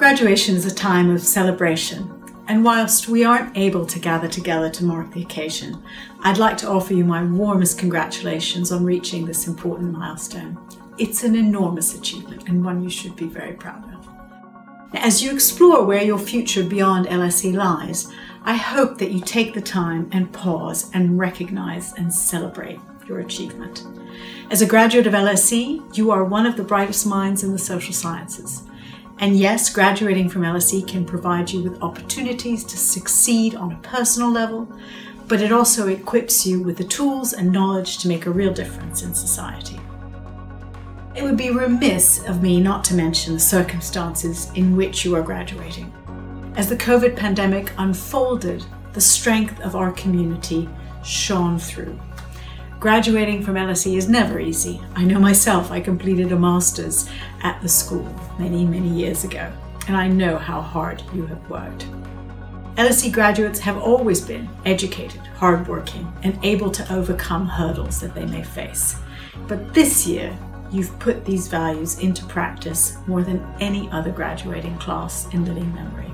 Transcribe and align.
Graduation 0.00 0.56
is 0.56 0.64
a 0.64 0.74
time 0.74 1.10
of 1.10 1.20
celebration, 1.20 2.10
and 2.48 2.64
whilst 2.64 3.08
we 3.08 3.22
aren't 3.22 3.54
able 3.54 3.84
to 3.84 3.98
gather 3.98 4.28
together 4.28 4.70
to 4.70 4.82
mark 4.82 5.12
the 5.12 5.20
occasion, 5.20 5.76
I'd 6.20 6.38
like 6.38 6.56
to 6.56 6.70
offer 6.70 6.94
you 6.94 7.04
my 7.04 7.22
warmest 7.22 7.78
congratulations 7.78 8.72
on 8.72 8.82
reaching 8.82 9.26
this 9.26 9.46
important 9.46 9.92
milestone. 9.92 10.58
It's 10.96 11.22
an 11.22 11.36
enormous 11.36 11.94
achievement 11.94 12.48
and 12.48 12.64
one 12.64 12.82
you 12.82 12.88
should 12.88 13.14
be 13.14 13.26
very 13.26 13.52
proud 13.52 13.84
of. 13.92 14.08
As 14.94 15.22
you 15.22 15.34
explore 15.34 15.84
where 15.84 16.02
your 16.02 16.18
future 16.18 16.64
beyond 16.64 17.04
LSE 17.04 17.52
lies, 17.52 18.10
I 18.44 18.54
hope 18.54 18.96
that 19.00 19.10
you 19.10 19.20
take 19.20 19.52
the 19.52 19.60
time 19.60 20.08
and 20.12 20.32
pause 20.32 20.90
and 20.94 21.18
recognize 21.18 21.92
and 21.92 22.10
celebrate 22.10 22.80
your 23.06 23.18
achievement. 23.18 23.84
As 24.50 24.62
a 24.62 24.66
graduate 24.66 25.06
of 25.06 25.12
LSE, 25.12 25.94
you 25.94 26.10
are 26.10 26.24
one 26.24 26.46
of 26.46 26.56
the 26.56 26.64
brightest 26.64 27.06
minds 27.06 27.44
in 27.44 27.52
the 27.52 27.58
social 27.58 27.92
sciences. 27.92 28.62
And 29.20 29.36
yes, 29.36 29.68
graduating 29.68 30.30
from 30.30 30.42
LSE 30.42 30.88
can 30.88 31.04
provide 31.04 31.50
you 31.50 31.62
with 31.62 31.82
opportunities 31.82 32.64
to 32.64 32.78
succeed 32.78 33.54
on 33.54 33.72
a 33.72 33.78
personal 33.82 34.30
level, 34.30 34.66
but 35.28 35.42
it 35.42 35.52
also 35.52 35.88
equips 35.88 36.46
you 36.46 36.62
with 36.62 36.78
the 36.78 36.84
tools 36.84 37.34
and 37.34 37.52
knowledge 37.52 37.98
to 37.98 38.08
make 38.08 38.24
a 38.24 38.30
real 38.30 38.52
difference 38.52 39.02
in 39.02 39.14
society. 39.14 39.78
It 41.14 41.22
would 41.22 41.36
be 41.36 41.50
remiss 41.50 42.24
of 42.26 42.42
me 42.42 42.62
not 42.62 42.82
to 42.84 42.94
mention 42.94 43.34
the 43.34 43.40
circumstances 43.40 44.50
in 44.54 44.74
which 44.74 45.04
you 45.04 45.14
are 45.14 45.22
graduating. 45.22 45.92
As 46.56 46.70
the 46.70 46.76
COVID 46.76 47.14
pandemic 47.14 47.72
unfolded, 47.76 48.64
the 48.94 49.02
strength 49.02 49.60
of 49.60 49.76
our 49.76 49.92
community 49.92 50.66
shone 51.04 51.58
through. 51.58 52.00
Graduating 52.80 53.42
from 53.42 53.56
LSE 53.56 53.98
is 53.98 54.08
never 54.08 54.40
easy. 54.40 54.80
I 54.96 55.04
know 55.04 55.18
myself, 55.20 55.70
I 55.70 55.80
completed 55.80 56.32
a 56.32 56.38
master's 56.38 57.10
at 57.42 57.60
the 57.60 57.68
school 57.68 58.08
many, 58.38 58.64
many 58.64 58.88
years 58.88 59.22
ago, 59.22 59.52
and 59.86 59.94
I 59.94 60.08
know 60.08 60.38
how 60.38 60.62
hard 60.62 61.02
you 61.12 61.26
have 61.26 61.50
worked. 61.50 61.86
LSE 62.76 63.12
graduates 63.12 63.60
have 63.60 63.76
always 63.76 64.22
been 64.22 64.48
educated, 64.64 65.20
hardworking, 65.36 66.10
and 66.22 66.42
able 66.42 66.70
to 66.70 66.90
overcome 66.90 67.46
hurdles 67.46 68.00
that 68.00 68.14
they 68.14 68.24
may 68.24 68.42
face. 68.42 68.96
But 69.46 69.74
this 69.74 70.06
year, 70.06 70.34
you've 70.72 70.98
put 71.00 71.26
these 71.26 71.48
values 71.48 71.98
into 71.98 72.24
practice 72.24 72.96
more 73.06 73.22
than 73.22 73.46
any 73.60 73.90
other 73.90 74.10
graduating 74.10 74.78
class 74.78 75.28
in 75.34 75.44
living 75.44 75.70
memory. 75.74 76.10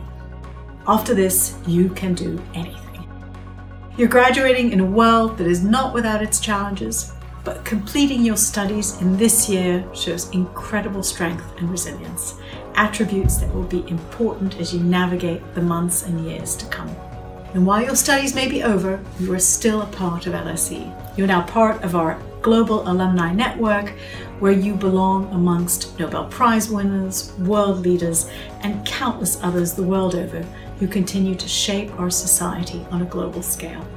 After 0.89 1.15
this, 1.15 1.57
you 1.65 1.91
can 1.91 2.15
do 2.15 2.43
anything. 2.55 2.86
You're 3.97 4.09
graduating 4.09 4.73
in 4.73 4.81
a 4.81 4.85
world 4.85 5.39
that 5.39 5.47
is 5.47 5.65
not 5.65 5.95
without 5.95 6.23
its 6.23 6.39
challenges, 6.39 7.13
but 7.45 7.65
completing 7.65 8.23
your 8.23 8.37
studies 8.37 9.01
in 9.01 9.17
this 9.17 9.49
year 9.49 9.83
shows 9.95 10.29
incredible 10.33 11.03
strength 11.03 11.51
and 11.57 11.71
resilience, 11.71 12.35
attributes 12.75 13.39
that 13.39 13.55
will 13.55 13.63
be 13.63 13.89
important 13.89 14.61
as 14.61 14.75
you 14.75 14.81
navigate 14.81 15.41
the 15.55 15.63
months 15.63 16.03
and 16.03 16.27
years 16.27 16.57
to 16.57 16.67
come. 16.67 16.95
And 17.57 17.65
while 17.65 17.83
your 17.83 17.97
studies 17.97 18.35
may 18.35 18.49
be 18.49 18.63
over, 18.63 19.03
you 19.19 19.33
are 19.33 19.39
still 19.39 19.81
a 19.81 19.87
part 19.87 20.27
of 20.27 20.35
LSE. 20.35 21.17
You're 21.17 21.27
now 21.27 21.41
part 21.41 21.83
of 21.83 21.97
our 21.97 22.21
global 22.43 22.87
alumni 22.87 23.33
network 23.33 23.95
where 24.41 24.53
you 24.53 24.75
belong 24.75 25.33
amongst 25.33 25.99
Nobel 25.99 26.27
Prize 26.27 26.69
winners, 26.69 27.33
world 27.39 27.79
leaders, 27.79 28.29
and 28.61 28.87
countless 28.87 29.43
others 29.43 29.73
the 29.73 29.83
world 29.83 30.15
over 30.15 30.43
who 30.79 30.87
continue 30.87 31.35
to 31.35 31.49
shape 31.49 31.99
our 31.99 32.11
society 32.11 32.85
on 32.91 33.01
a 33.01 33.07
global 33.07 33.43
scale. 33.43 33.89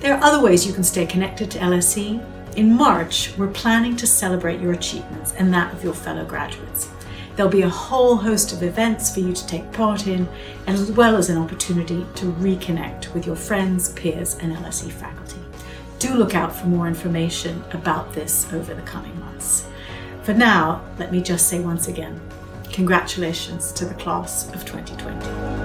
There 0.00 0.16
are 0.16 0.24
other 0.24 0.42
ways 0.42 0.66
you 0.66 0.72
can 0.72 0.82
stay 0.82 1.06
connected 1.06 1.52
to 1.52 1.60
LSE. 1.60 2.20
In 2.56 2.74
March, 2.74 3.32
we're 3.38 3.46
planning 3.46 3.94
to 3.94 4.08
celebrate 4.08 4.60
your 4.60 4.72
achievements 4.72 5.34
and 5.34 5.54
that 5.54 5.72
of 5.72 5.84
your 5.84 5.94
fellow 5.94 6.24
graduates. 6.24 6.88
There'll 7.36 7.50
be 7.50 7.62
a 7.62 7.68
whole 7.68 8.16
host 8.16 8.52
of 8.52 8.62
events 8.62 9.12
for 9.12 9.20
you 9.20 9.32
to 9.32 9.46
take 9.46 9.70
part 9.72 10.06
in, 10.06 10.28
as 10.66 10.92
well 10.92 11.16
as 11.16 11.30
an 11.30 11.38
opportunity 11.38 12.06
to 12.16 12.26
reconnect 12.26 13.12
with 13.12 13.26
your 13.26 13.36
friends, 13.36 13.92
peers, 13.92 14.36
and 14.38 14.54
LSE 14.54 14.90
faculty. 14.92 15.40
Do 15.98 16.14
look 16.14 16.34
out 16.34 16.54
for 16.54 16.66
more 16.66 16.86
information 16.86 17.64
about 17.72 18.12
this 18.12 18.52
over 18.52 18.74
the 18.74 18.82
coming 18.82 19.18
months. 19.20 19.66
For 20.22 20.34
now, 20.34 20.84
let 20.98 21.12
me 21.12 21.22
just 21.22 21.48
say 21.48 21.60
once 21.60 21.88
again, 21.88 22.20
Congratulations 22.74 23.70
to 23.70 23.84
the 23.84 23.94
class 23.94 24.52
of 24.52 24.64
2020. 24.64 25.63